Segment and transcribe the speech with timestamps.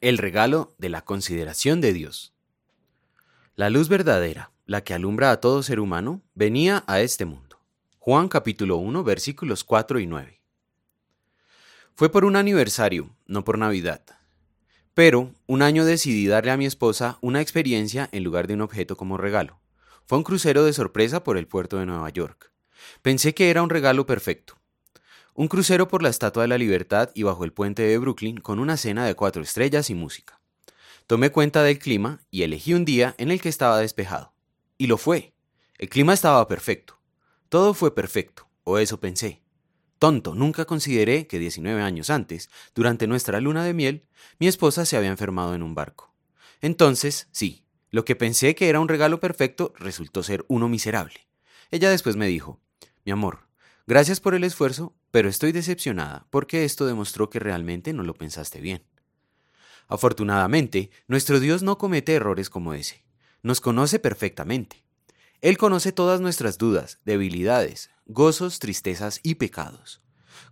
[0.00, 2.32] El regalo de la consideración de Dios.
[3.54, 7.60] La luz verdadera, la que alumbra a todo ser humano, venía a este mundo.
[7.98, 10.40] Juan capítulo 1 versículos 4 y 9.
[11.94, 14.02] Fue por un aniversario, no por Navidad.
[14.94, 18.96] Pero un año decidí darle a mi esposa una experiencia en lugar de un objeto
[18.96, 19.60] como regalo.
[20.06, 22.52] Fue un crucero de sorpresa por el puerto de Nueva York.
[23.02, 24.59] Pensé que era un regalo perfecto.
[25.40, 28.58] Un crucero por la Estatua de la Libertad y bajo el puente de Brooklyn con
[28.58, 30.38] una cena de cuatro estrellas y música.
[31.06, 34.34] Tomé cuenta del clima y elegí un día en el que estaba despejado.
[34.76, 35.32] Y lo fue.
[35.78, 37.00] El clima estaba perfecto.
[37.48, 39.40] Todo fue perfecto, o eso pensé.
[39.98, 44.04] Tonto, nunca consideré que 19 años antes, durante nuestra luna de miel,
[44.38, 46.14] mi esposa se había enfermado en un barco.
[46.60, 51.28] Entonces, sí, lo que pensé que era un regalo perfecto resultó ser uno miserable.
[51.70, 52.60] Ella después me dijo,
[53.06, 53.48] mi amor,
[53.90, 58.60] Gracias por el esfuerzo, pero estoy decepcionada porque esto demostró que realmente no lo pensaste
[58.60, 58.82] bien.
[59.88, 63.04] Afortunadamente, nuestro Dios no comete errores como ese.
[63.42, 64.84] Nos conoce perfectamente.
[65.40, 70.00] Él conoce todas nuestras dudas, debilidades, gozos, tristezas y pecados.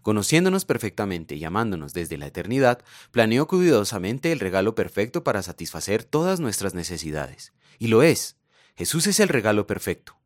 [0.02, 6.40] Conociéndonos perfectamente y amándonos desde la eternidad, planeó cuidadosamente el regalo perfecto para satisfacer todas
[6.40, 7.52] nuestras necesidades.
[7.78, 8.36] Y lo es.
[8.76, 10.16] Jesús es el regalo perfecto.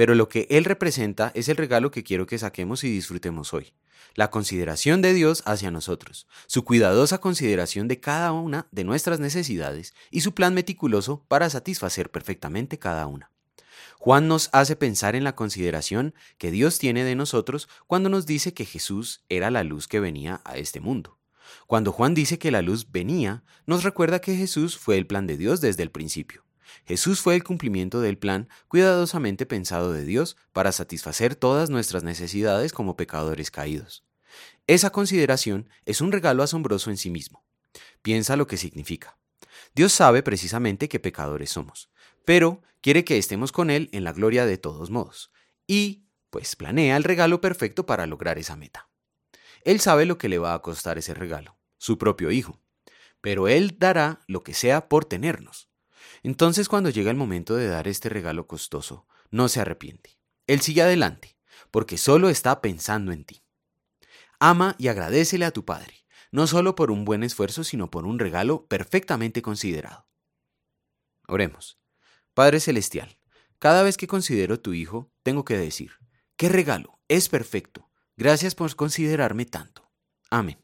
[0.00, 3.74] Pero lo que Él representa es el regalo que quiero que saquemos y disfrutemos hoy.
[4.14, 9.92] La consideración de Dios hacia nosotros, su cuidadosa consideración de cada una de nuestras necesidades
[10.10, 13.30] y su plan meticuloso para satisfacer perfectamente cada una.
[13.98, 18.54] Juan nos hace pensar en la consideración que Dios tiene de nosotros cuando nos dice
[18.54, 21.18] que Jesús era la luz que venía a este mundo.
[21.66, 25.36] Cuando Juan dice que la luz venía, nos recuerda que Jesús fue el plan de
[25.36, 26.42] Dios desde el principio.
[26.86, 32.72] Jesús fue el cumplimiento del plan cuidadosamente pensado de Dios para satisfacer todas nuestras necesidades
[32.72, 34.04] como pecadores caídos.
[34.66, 37.44] Esa consideración es un regalo asombroso en sí mismo.
[38.02, 39.18] Piensa lo que significa.
[39.74, 41.90] Dios sabe precisamente que pecadores somos,
[42.24, 45.30] pero quiere que estemos con Él en la gloria de todos modos,
[45.66, 48.88] y pues planea el regalo perfecto para lograr esa meta.
[49.64, 52.60] Él sabe lo que le va a costar ese regalo, su propio Hijo,
[53.20, 55.69] pero Él dará lo que sea por tenernos.
[56.22, 60.18] Entonces cuando llega el momento de dar este regalo costoso, no se arrepiente.
[60.46, 61.38] Él sigue adelante,
[61.70, 63.42] porque solo está pensando en ti.
[64.38, 68.18] Ama y agradecele a tu Padre, no solo por un buen esfuerzo, sino por un
[68.18, 70.08] regalo perfectamente considerado.
[71.28, 71.78] Oremos.
[72.34, 73.18] Padre Celestial,
[73.58, 75.92] cada vez que considero tu Hijo, tengo que decir,
[76.36, 77.90] qué regalo, es perfecto.
[78.16, 79.90] Gracias por considerarme tanto.
[80.30, 80.58] Amén.